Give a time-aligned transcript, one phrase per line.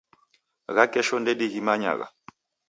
[0.75, 2.07] Gha kesho ndedighimanyagha.